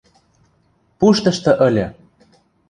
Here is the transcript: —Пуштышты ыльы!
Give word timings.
—Пуштышты 0.99 1.51
ыльы! 1.67 1.85